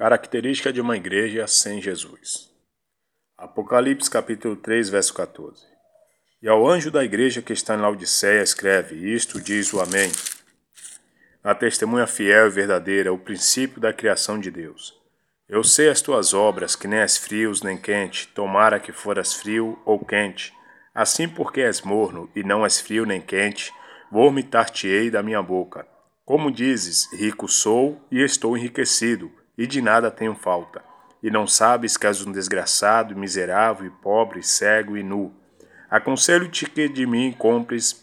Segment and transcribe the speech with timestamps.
[0.00, 2.48] Característica de uma igreja sem Jesus.
[3.36, 5.62] Apocalipse capítulo 3, verso 14.
[6.40, 10.10] E ao anjo da igreja que está em Laodiceia escreve: Isto diz o Amém.
[11.44, 14.98] A testemunha fiel e verdadeira, o princípio da criação de Deus.
[15.46, 19.78] Eu sei as tuas obras, que nem és frio nem quente, tomara que foras frio
[19.84, 20.54] ou quente.
[20.94, 23.70] Assim porque és morno e não és frio nem quente,
[24.10, 25.86] vomitar-te-ei da minha boca.
[26.24, 30.82] Como dizes, rico sou e estou enriquecido e de nada tenho falta.
[31.22, 35.34] E não sabes que és um desgraçado, miserável e pobre, cego e nu.
[35.90, 38.02] Aconselho-te que de mim compres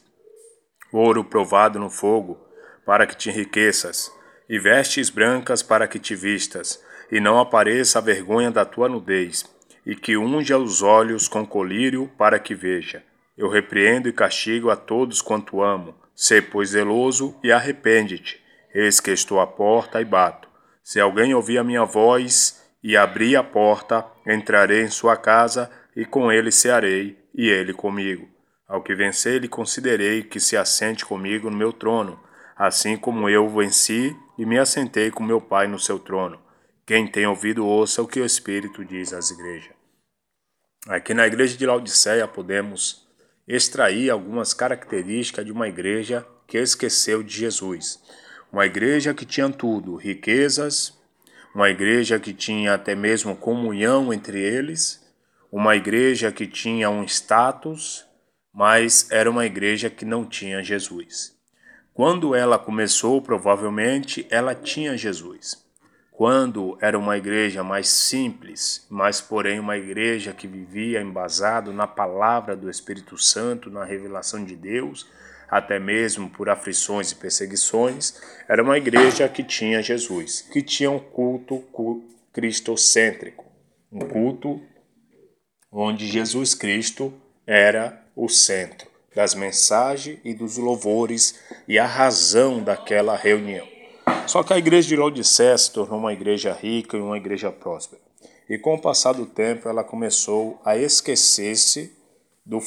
[0.93, 2.38] ouro provado no fogo,
[2.85, 4.11] para que te enriqueças,
[4.47, 6.80] e vestes brancas para que te vistas,
[7.11, 9.44] e não apareça a vergonha da tua nudez,
[9.83, 13.03] e que unja os olhos com colírio para que veja.
[13.35, 15.95] Eu repreendo e castigo a todos quanto amo.
[16.13, 18.39] Sê, pois, zeloso e arrepende-te.
[18.75, 20.46] Eis que estou à porta e bato.
[20.87, 26.05] Se alguém ouvir a minha voz e abrir a porta, entrarei em sua casa e
[26.05, 28.25] com ele cearei, e ele comigo.
[28.66, 32.17] Ao que vencer, lhe considerei que se assente comigo no meu trono,
[32.55, 36.39] assim como eu venci e me assentei com meu Pai no seu trono.
[36.85, 39.73] Quem tem ouvido, ouça o que o Espírito diz às igrejas.
[40.88, 43.05] Aqui na igreja de Laodiceia podemos
[43.45, 47.99] extrair algumas características de uma igreja que esqueceu de Jesus.
[48.58, 50.97] Uma igreja que tinha tudo, riquezas,
[51.53, 55.08] uma igreja que tinha até mesmo comunhão entre eles,
[55.52, 58.03] uma igreja que tinha um status,
[58.52, 61.38] mas era uma igreja que não tinha Jesus.
[61.94, 65.63] Quando ela começou, provavelmente ela tinha Jesus.
[66.11, 72.55] Quando era uma igreja mais simples, mas porém uma igreja que vivia embasado na palavra
[72.55, 75.05] do Espírito Santo, na revelação de Deus,
[75.50, 78.16] até mesmo por aflições e perseguições,
[78.48, 81.64] era uma igreja que tinha Jesus, que tinha um culto
[82.34, 83.45] cristocêntrico,
[83.92, 84.62] um culto
[85.72, 87.14] onde Jesus Cristo
[87.45, 88.88] era o centro
[89.18, 93.68] das mensagens e dos louvores e a razão daquela reunião.
[94.28, 98.00] Só que a igreja de Laodicea se tornou uma igreja rica e uma igreja próspera.
[98.47, 101.91] E com o passar do tempo, ela começou a esquecer-se
[102.46, 102.59] do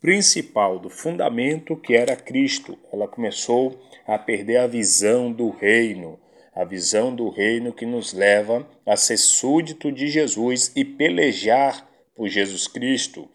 [0.00, 2.78] principal, do fundamento que era Cristo.
[2.92, 6.18] Ela começou a perder a visão do reino,
[6.54, 12.28] a visão do reino que nos leva a ser súdito de Jesus e pelejar por
[12.28, 13.28] Jesus Cristo.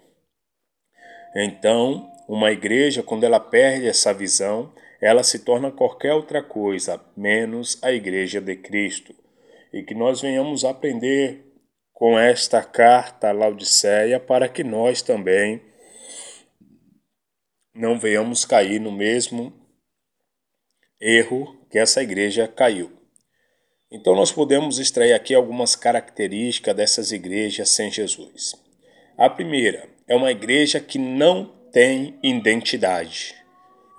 [1.35, 7.78] Então, uma igreja, quando ela perde essa visão, ela se torna qualquer outra coisa, menos
[7.84, 9.13] a igreja de Cristo.
[9.72, 11.45] E que nós venhamos aprender
[11.91, 15.62] com esta carta a Laodiceia para que nós também
[17.73, 19.51] não venhamos cair no mesmo
[21.01, 22.91] erro que essa igreja caiu.
[23.91, 28.56] Então, nós podemos extrair aqui algumas características dessas igrejas sem Jesus.
[29.17, 33.35] A primeira é uma igreja que não tem identidade.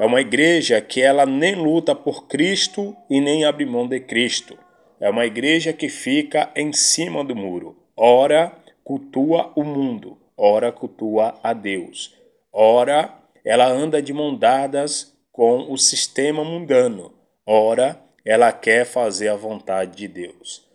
[0.01, 4.59] É uma igreja que ela nem luta por Cristo e nem abre mão de Cristo.
[5.01, 7.77] É uma igreja que fica em cima do muro.
[7.97, 8.53] Ora
[8.83, 12.17] cultua o mundo, ora cultua a Deus.
[12.53, 17.13] Ora ela anda de mão dadas com o sistema mundano.
[17.45, 20.67] Ora, ela quer fazer a vontade de Deus.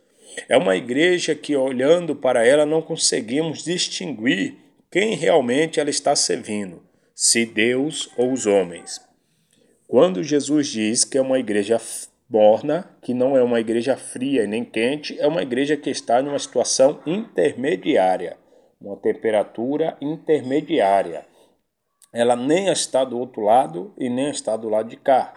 [0.47, 4.55] É uma igreja que, olhando para ela, não conseguimos distinguir
[4.91, 6.83] quem realmente ela está servindo,
[7.15, 9.01] se Deus ou os homens.
[9.87, 11.81] Quando Jesus diz que é uma igreja
[12.29, 16.21] morna, que não é uma igreja fria e nem quente, é uma igreja que está
[16.21, 18.37] numa situação intermediária,
[18.79, 21.28] uma temperatura intermediária
[22.11, 25.33] ela nem está do outro lado e nem está do lado de cá.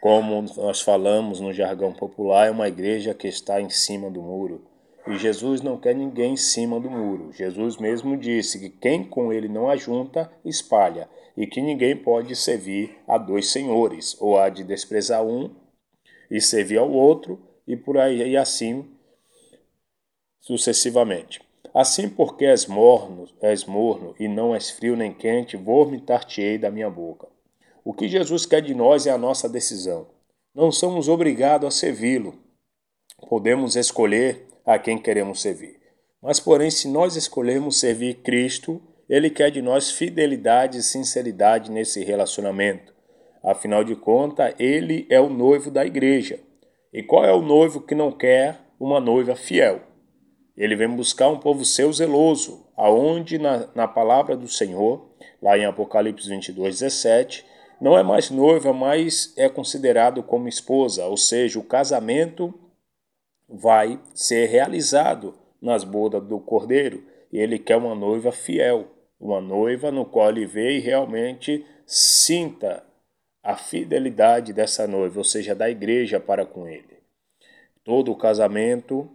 [0.00, 4.62] Como nós falamos no jargão popular, é uma igreja que está em cima do muro.
[5.06, 7.32] E Jesus não quer ninguém em cima do muro.
[7.32, 12.98] Jesus mesmo disse que quem com ele não ajunta, espalha, e que ninguém pode servir
[13.08, 15.50] a dois senhores, ou há de desprezar um
[16.30, 18.84] e servir ao outro, e por aí e assim
[20.40, 21.40] sucessivamente.
[21.72, 26.90] Assim porque és morno, és morno e não és frio nem quente, vomitar-te-ei da minha
[26.90, 27.28] boca.
[27.84, 30.08] O que Jesus quer de nós é a nossa decisão.
[30.52, 32.34] Não somos obrigados a servi-lo.
[33.28, 35.78] Podemos escolher a quem queremos servir.
[36.20, 42.04] Mas, porém, se nós escolhermos servir Cristo, Ele quer de nós fidelidade e sinceridade nesse
[42.04, 42.92] relacionamento.
[43.42, 46.40] Afinal de contas, Ele é o noivo da igreja.
[46.92, 49.89] E qual é o noivo que não quer uma noiva fiel?
[50.60, 55.08] Ele vem buscar um povo seu zeloso, aonde na, na palavra do Senhor,
[55.40, 57.46] lá em Apocalipse 22, 17,
[57.80, 62.52] não é mais noiva, mas é considerado como esposa, ou seja, o casamento
[63.48, 67.04] vai ser realizado nas bodas do Cordeiro.
[67.32, 68.86] E ele quer uma noiva fiel,
[69.18, 72.84] uma noiva no qual ele vê e realmente sinta
[73.42, 76.98] a fidelidade dessa noiva, ou seja, da igreja para com ele.
[77.82, 79.10] Todo o casamento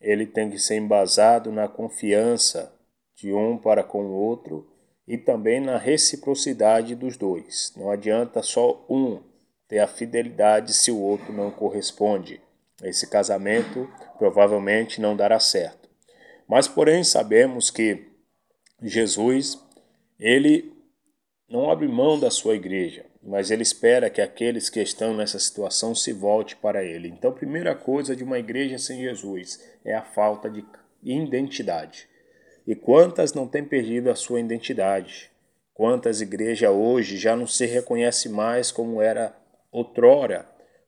[0.00, 2.72] ele tem que ser embasado na confiança
[3.14, 4.66] de um para com o outro
[5.06, 7.72] e também na reciprocidade dos dois.
[7.76, 9.20] Não adianta só um
[9.68, 12.40] ter a fidelidade se o outro não corresponde.
[12.82, 13.88] Esse casamento
[14.18, 15.88] provavelmente não dará certo.
[16.48, 18.08] Mas porém sabemos que
[18.82, 19.58] Jesus,
[20.18, 20.72] ele
[21.48, 25.94] não abre mão da sua igreja, mas ele espera que aqueles que estão nessa situação
[25.94, 27.08] se volte para ele.
[27.08, 30.64] Então, primeira coisa de uma igreja sem Jesus é a falta de
[31.02, 32.08] identidade.
[32.66, 35.30] E quantas não têm perdido a sua identidade?
[35.74, 39.34] Quantas igrejas hoje já não se reconhece mais como era
[39.72, 40.46] outrora?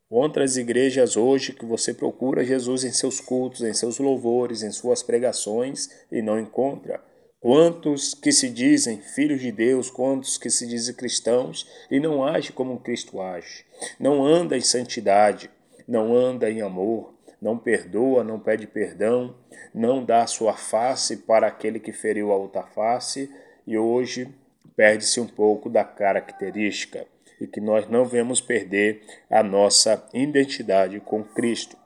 [0.09, 5.03] Quantas igrejas hoje que você procura Jesus em seus cultos, em seus louvores, em suas
[5.03, 7.03] pregações e não encontra?
[7.43, 12.53] Quantos que se dizem filhos de Deus, quantos que se dizem cristãos e não agem
[12.53, 13.65] como Cristo age?
[13.99, 15.51] Não anda em santidade,
[15.89, 19.35] não anda em amor, não perdoa, não pede perdão,
[19.75, 23.29] não dá sua face para aquele que feriu a outra face
[23.67, 24.33] e hoje
[24.77, 27.05] perde-se um pouco da característica
[27.41, 31.77] e que nós não vemos perder a nossa identidade com Cristo.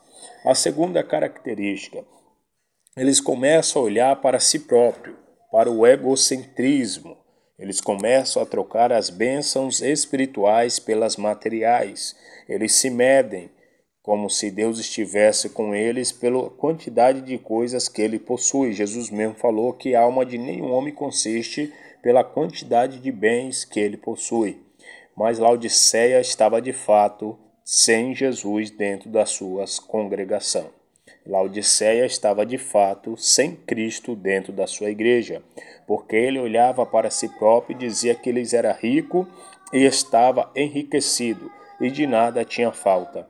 [0.45, 2.05] A segunda característica,
[2.95, 7.17] eles começam a olhar para si próprio, para o egocentrismo.
[7.59, 12.15] Eles começam a trocar as bênçãos espirituais pelas materiais.
[12.49, 13.51] Eles se medem,
[14.03, 18.73] como se Deus estivesse com eles pela quantidade de coisas que ele possui.
[18.73, 21.73] Jesus mesmo falou que a alma de nenhum homem consiste
[22.03, 24.61] pela quantidade de bens que ele possui.
[25.17, 30.71] Mas Laodiceia estava de fato sem Jesus dentro da sua congregação.
[31.27, 35.43] Laodiceia estava de fato sem Cristo dentro da sua igreja,
[35.87, 39.27] porque ele olhava para si próprio e dizia que ele era rico
[39.73, 41.51] e estava enriquecido
[41.81, 43.29] e de nada tinha falta.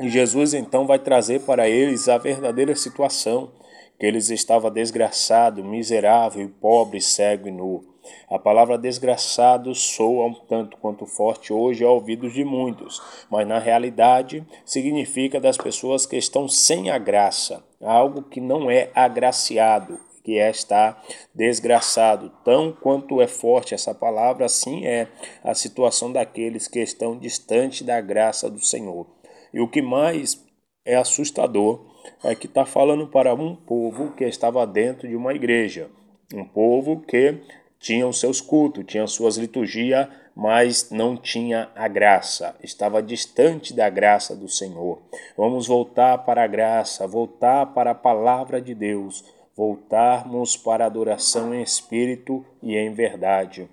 [0.00, 3.52] E Jesus então vai trazer para eles a verdadeira situação,
[3.98, 7.94] que eles estavam desgraçado, miserável, pobre, cego e nu.
[8.30, 13.00] A palavra desgraçado soa um tanto quanto forte hoje ao ouvidos de muitos,
[13.30, 18.90] mas na realidade significa das pessoas que estão sem a graça, algo que não é
[18.94, 21.02] agraciado, que é estar
[21.34, 22.32] desgraçado.
[22.44, 25.08] Tão quanto é forte essa palavra, assim é
[25.42, 29.06] a situação daqueles que estão distante da graça do Senhor.
[29.52, 30.42] E o que mais
[30.84, 35.88] é assustador é que está falando para um povo que estava dentro de uma igreja,
[36.32, 37.40] um povo que
[37.78, 43.88] tinha os seus cultos, tinha suas liturgias, mas não tinha a graça, estava distante da
[43.88, 45.02] graça do Senhor.
[45.36, 49.24] Vamos voltar para a graça, voltar para a palavra de Deus,
[49.56, 53.68] voltarmos para a adoração em espírito e em verdade.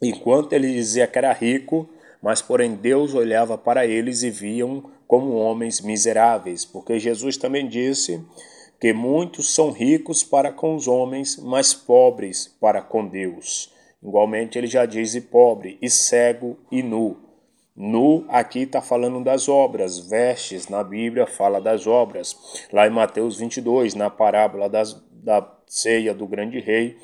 [0.00, 1.88] Enquanto ele dizia que era rico,
[2.22, 8.24] mas porém Deus olhava para eles e viam como homens miseráveis, porque Jesus também disse
[8.80, 13.72] que muitos são ricos para com os homens, mas pobres para com Deus.
[14.02, 17.16] Igualmente ele já diz e pobre, e cego e nu.
[17.74, 22.36] Nu aqui está falando das obras, vestes na Bíblia fala das obras.
[22.72, 26.98] Lá em Mateus 22, na parábola das, da ceia do grande rei,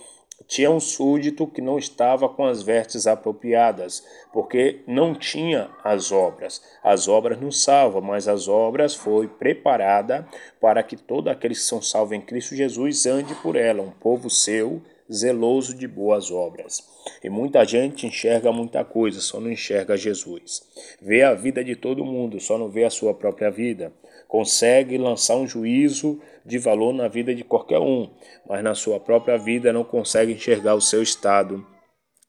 [0.49, 4.03] tinha um súdito que não estava com as vestes apropriadas,
[4.33, 6.63] porque não tinha as obras.
[6.83, 10.27] As obras não salvam, mas as obras foi preparada
[10.59, 14.31] para que todos aqueles que são salvos em Cristo Jesus ande por ela, um povo
[14.31, 14.81] seu,
[15.13, 16.87] zeloso de boas obras.
[17.23, 20.63] E muita gente enxerga muita coisa, só não enxerga Jesus.
[21.01, 23.93] Vê a vida de todo mundo, só não vê a sua própria vida.
[24.29, 28.09] Consegue lançar um juízo de valor na vida de qualquer um,
[28.49, 31.67] mas na sua própria vida não consegue enxergar o seu estado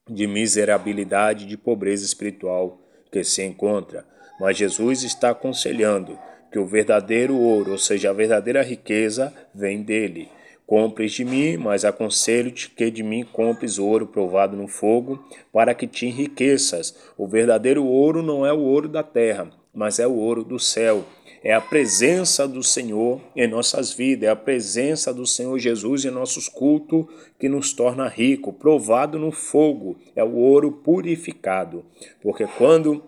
[0.08, 2.80] de miserabilidade, de pobreza espiritual
[3.12, 4.04] que se encontra.
[4.40, 6.18] Mas Jesus está aconselhando
[6.50, 10.28] que o verdadeiro ouro, ou seja, a verdadeira riqueza, vem dele
[10.70, 15.18] Compres de mim, mas aconselho-te que de mim compres ouro provado no fogo,
[15.52, 16.94] para que te enriqueças.
[17.18, 21.04] O verdadeiro ouro não é o ouro da terra, mas é o ouro do céu.
[21.42, 26.10] É a presença do Senhor em nossas vidas, é a presença do Senhor Jesus em
[26.10, 27.06] nossos cultos
[27.38, 31.82] que nos torna rico, provado no fogo, é o ouro purificado.
[32.20, 33.02] Porque quando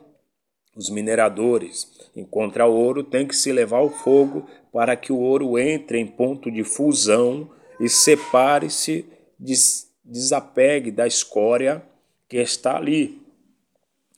[0.74, 5.98] os mineradores encontram ouro, tem que se levar ao fogo para que o ouro entre
[5.98, 9.04] em ponto de fusão e separe-se,
[10.02, 11.82] desapegue da escória
[12.26, 13.20] que está ali,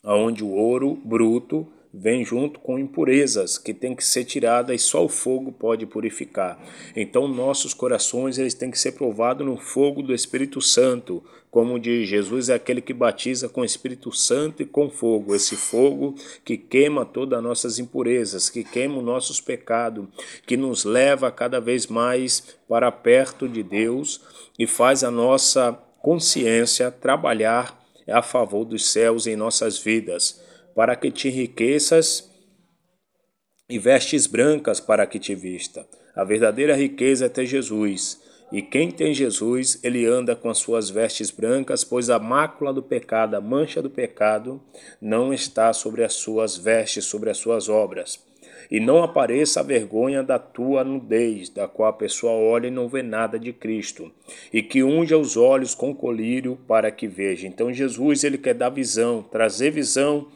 [0.05, 1.67] onde o ouro bruto
[1.97, 6.59] vem junto com impurezas que tem que ser tirada e só o fogo pode purificar.
[6.97, 12.09] Então nossos corações eles têm que ser provados no fogo do Espírito Santo, como diz
[12.09, 16.57] Jesus é aquele que batiza com o Espírito Santo e com fogo, esse fogo que
[16.57, 20.07] queima todas as nossas impurezas, que queima os nossos pecados,
[20.47, 24.21] que nos leva cada vez mais para perto de Deus
[24.59, 25.73] e faz a nossa
[26.03, 30.43] consciência trabalhar a favor dos céus em nossas vidas
[30.75, 32.31] para que te enriqueças
[33.69, 35.87] e vestes brancas para que te vista.
[36.15, 38.23] A verdadeira riqueza é ter Jesus.
[38.53, 42.83] E quem tem Jesus, ele anda com as suas vestes brancas, pois a mácula do
[42.83, 44.61] pecado, a mancha do pecado,
[45.01, 48.23] não está sobre as suas vestes, sobre as suas obras.
[48.71, 52.89] E não apareça a vergonha da tua nudez, da qual a pessoa olha e não
[52.89, 54.13] vê nada de Cristo,
[54.53, 57.47] e que unja os olhos com colírio para que veja.
[57.47, 60.29] Então Jesus, ele quer dar visão, trazer visão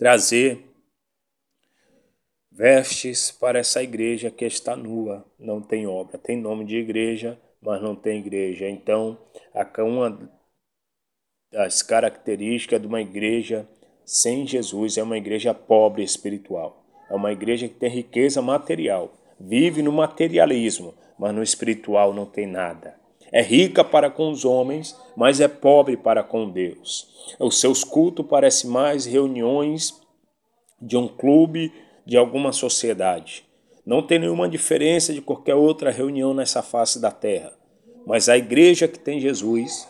[0.00, 0.64] trazer
[2.50, 6.16] vestes para essa igreja que está nua, não tem obra.
[6.16, 8.66] Tem nome de igreja, mas não tem igreja.
[8.66, 9.18] Então,
[9.80, 10.30] uma
[11.52, 13.68] das características de uma igreja
[14.02, 16.82] sem Jesus é uma igreja pobre espiritual.
[17.10, 22.46] É uma igreja que tem riqueza material, vive no materialismo, mas no espiritual não tem
[22.46, 22.98] nada.
[23.32, 27.08] É rica para com os homens, mas é pobre para com Deus.
[27.38, 30.00] Os seus cultos parecem mais reuniões
[30.80, 31.72] de um clube,
[32.04, 33.44] de alguma sociedade.
[33.86, 37.52] Não tem nenhuma diferença de qualquer outra reunião nessa face da terra.
[38.06, 39.88] Mas a igreja que tem Jesus,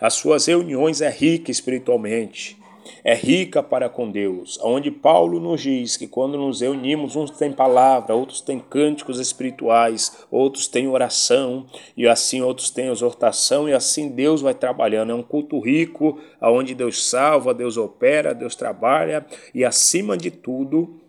[0.00, 2.59] as suas reuniões é rica espiritualmente,
[3.02, 7.52] é rica para com Deus, onde Paulo nos diz que quando nos reunimos, uns têm
[7.52, 11.66] palavra, outros têm cânticos espirituais, outros têm oração,
[11.96, 15.12] e assim outros têm exortação, e assim Deus vai trabalhando.
[15.12, 21.00] É um culto rico, onde Deus salva, Deus opera, Deus trabalha, e acima de tudo,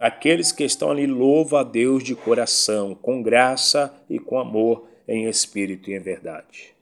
[0.00, 5.26] aqueles que estão ali louvam a Deus de coração, com graça e com amor, em
[5.26, 6.74] espírito e em verdade.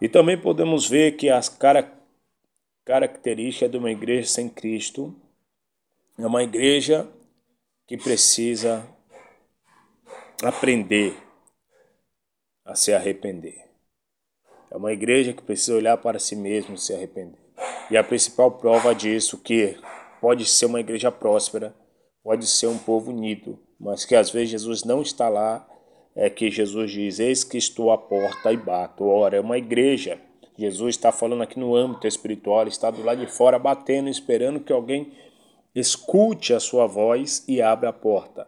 [0.00, 1.95] E também podemos ver que as características
[2.86, 5.12] característica de uma igreja sem Cristo
[6.16, 7.06] é uma igreja
[7.84, 8.86] que precisa
[10.42, 11.14] aprender
[12.64, 13.66] a se arrepender.
[14.70, 17.40] É uma igreja que precisa olhar para si mesmo e se arrepender.
[17.90, 19.76] E a principal prova disso que
[20.20, 21.74] pode ser uma igreja próspera,
[22.22, 25.68] pode ser um povo unido, mas que às vezes Jesus não está lá,
[26.14, 29.04] é que Jesus diz: Eis que estou à porta e bato.
[29.04, 30.20] Ora, é uma igreja
[30.58, 34.72] Jesus está falando aqui no âmbito espiritual, está do lado de fora batendo, esperando que
[34.72, 35.12] alguém
[35.74, 38.46] escute a sua voz e abra a porta.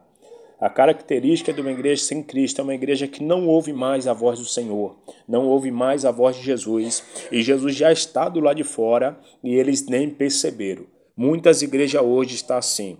[0.60, 4.12] A característica de uma igreja sem Cristo é uma igreja que não ouve mais a
[4.12, 4.96] voz do Senhor,
[5.28, 9.16] não ouve mais a voz de Jesus, e Jesus já está do lado de fora
[9.44, 10.84] e eles nem perceberam.
[11.16, 12.98] Muitas igrejas hoje estão assim.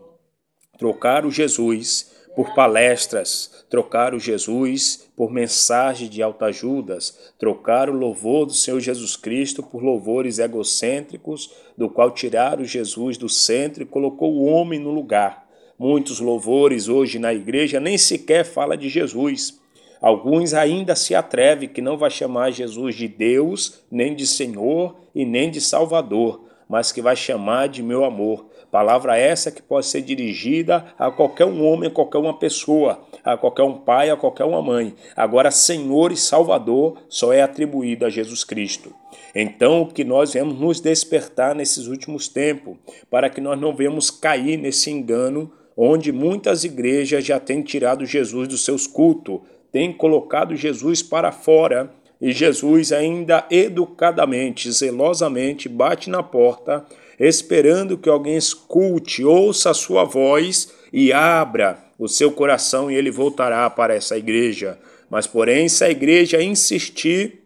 [0.78, 8.52] Trocaram Jesus por palestras, trocar o Jesus por mensagem de autoajudas, trocar o louvor do
[8.52, 14.44] Senhor Jesus Cristo por louvores egocêntricos, do qual tiraram Jesus do centro e colocou o
[14.44, 15.48] homem no lugar.
[15.76, 19.60] Muitos louvores hoje na igreja nem sequer fala de Jesus.
[20.00, 25.24] Alguns ainda se atrevem que não vai chamar Jesus de Deus, nem de Senhor e
[25.24, 28.46] nem de Salvador, mas que vai chamar de meu amor.
[28.70, 33.36] Palavra essa que pode ser dirigida a qualquer um homem, a qualquer uma pessoa, a
[33.36, 34.94] qualquer um pai, a qualquer uma mãe.
[35.16, 38.94] Agora, Senhor e Salvador só é atribuído a Jesus Cristo.
[39.34, 42.76] Então, o que nós vemos nos despertar nesses últimos tempos,
[43.10, 48.48] para que nós não venhamos cair nesse engano onde muitas igrejas já têm tirado Jesus
[48.48, 56.22] dos seus cultos, têm colocado Jesus para fora e Jesus ainda educadamente, zelosamente bate na
[56.22, 56.84] porta
[57.18, 63.10] esperando que alguém escute, ouça a sua voz e abra o seu coração e ele
[63.10, 64.78] voltará para essa igreja.
[65.10, 67.40] Mas, porém, se a igreja insistir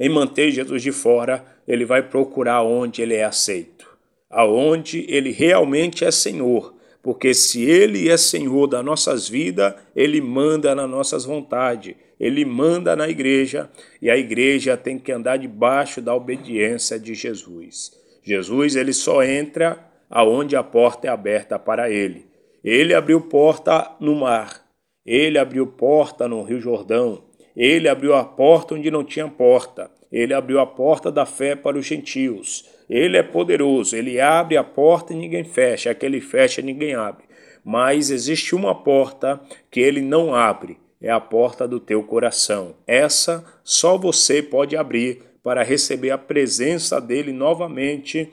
[0.00, 3.86] em manter Jesus de fora, ele vai procurar onde ele é aceito,
[4.28, 6.74] aonde ele realmente é Senhor.
[7.02, 12.96] Porque se ele é Senhor das nossas vidas, ele manda nas nossas vontades, ele manda
[12.96, 13.70] na igreja
[14.00, 17.92] e a igreja tem que andar debaixo da obediência de Jesus.
[18.22, 22.26] Jesus ele só entra aonde a porta é aberta para ele.
[22.64, 24.66] Ele abriu porta no mar,
[25.04, 27.22] ele abriu porta no Rio Jordão,
[27.56, 31.78] ele abriu a porta onde não tinha porta, ele abriu a porta da fé para
[31.78, 32.68] os gentios.
[32.88, 37.24] Ele é poderoso, ele abre a porta e ninguém fecha, aquele fecha ninguém abre.
[37.64, 42.74] Mas existe uma porta que ele não abre, é a porta do teu coração.
[42.86, 48.32] Essa só você pode abrir para receber a presença dele novamente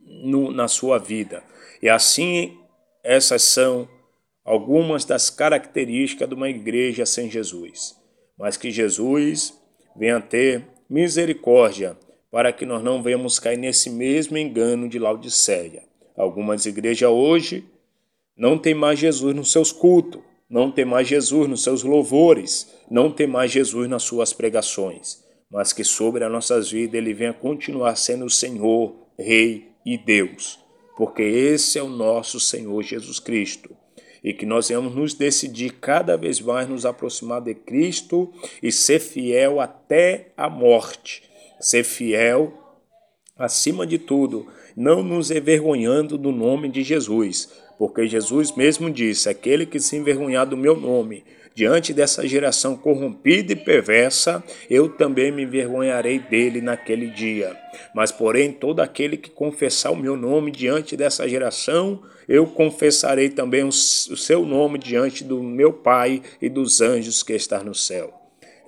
[0.00, 1.42] no, na sua vida.
[1.82, 2.58] E assim,
[3.04, 3.88] essas são
[4.44, 7.96] algumas das características de uma igreja sem Jesus.
[8.38, 9.58] Mas que Jesus
[9.94, 11.96] venha ter misericórdia
[12.30, 15.82] para que nós não venhamos cair nesse mesmo engano de Laodiceia.
[16.16, 17.64] Algumas igrejas hoje
[18.36, 23.10] não tem mais Jesus nos seus cultos, não tem mais Jesus nos seus louvores, não
[23.10, 27.96] tem mais Jesus nas suas pregações, mas que sobre as nossas vidas ele venha continuar
[27.96, 30.58] sendo o Senhor, Rei e Deus,
[30.96, 33.76] porque esse é o nosso Senhor Jesus Cristo
[34.26, 38.98] e que nós venhamos nos decidir cada vez mais nos aproximar de Cristo e ser
[38.98, 41.22] fiel até a morte.
[41.60, 42.52] Ser fiel
[43.38, 49.66] acima de tudo, não nos envergonhando do nome de Jesus, porque Jesus mesmo disse: aquele
[49.66, 51.24] que se envergonhar do meu nome
[51.56, 57.58] Diante dessa geração corrompida e perversa, eu também me envergonharei dele naquele dia.
[57.94, 63.64] Mas, porém, todo aquele que confessar o meu nome diante dessa geração, eu confessarei também
[63.64, 68.12] o seu nome diante do meu Pai e dos anjos que está no céu.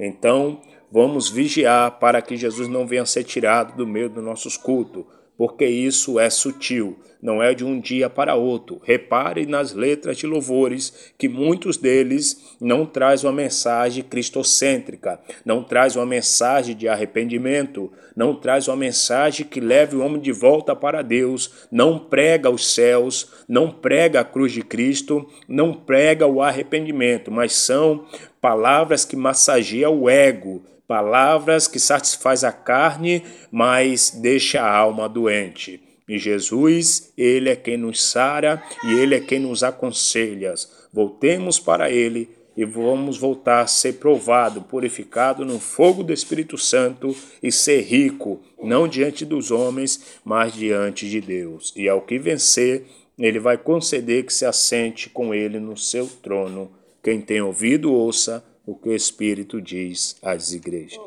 [0.01, 5.05] Então, vamos vigiar para que Jesus não venha ser tirado do meio dos nossos cultos
[5.39, 8.81] porque isso é sutil, não é de um dia para outro.
[8.83, 15.95] Repare nas letras de louvores que muitos deles não traz uma mensagem cristocêntrica, não traz
[15.95, 21.03] uma mensagem de arrependimento, não traz uma mensagem que leve o homem de volta para
[21.03, 27.31] Deus, não prega os céus, não prega a cruz de Cristo, não prega o arrependimento,
[27.31, 28.05] mas são
[28.41, 35.81] palavras que massageiam o ego, palavras que satisfaz a carne, mas deixa a alma doente.
[36.09, 40.55] E Jesus, Ele é quem nos sara e Ele é quem nos aconselha.
[40.91, 47.15] Voltemos para Ele e vamos voltar a ser provado, purificado no fogo do Espírito Santo
[47.43, 51.75] e ser rico, não diante dos homens, mas diante de Deus.
[51.77, 52.87] E ao que vencer,
[53.19, 56.73] Ele vai conceder que se assente com Ele no seu trono.
[57.03, 61.01] Quem tem ouvido, ouça o que o Espírito diz às igrejas.